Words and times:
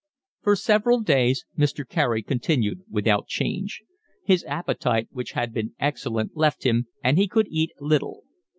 For 0.41 0.55
several 0.55 1.01
days 1.01 1.45
Mr. 1.55 1.87
Carey 1.87 2.23
continued 2.23 2.81
without 2.89 3.27
change. 3.27 3.83
His 4.23 4.43
appetite 4.45 5.09
which 5.11 5.33
had 5.33 5.53
been 5.53 5.75
excellent 5.79 6.35
left 6.35 6.65
him, 6.65 6.87
and 7.03 7.19
he 7.19 7.27
could 7.27 7.45
eat 7.51 7.71
little. 7.79 8.23